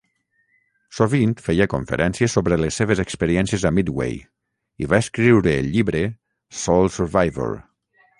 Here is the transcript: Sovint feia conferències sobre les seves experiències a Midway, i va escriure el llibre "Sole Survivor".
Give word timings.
Sovint 0.99 1.33
feia 1.47 1.65
conferències 1.73 2.37
sobre 2.37 2.57
les 2.61 2.79
seves 2.81 3.01
experiències 3.03 3.65
a 3.71 3.71
Midway, 3.79 4.15
i 4.85 4.89
va 4.95 5.01
escriure 5.05 5.53
el 5.59 5.69
llibre 5.77 6.03
"Sole 6.63 6.95
Survivor". 6.97 7.55